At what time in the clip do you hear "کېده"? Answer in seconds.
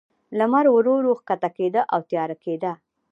1.57-1.81, 2.43-2.71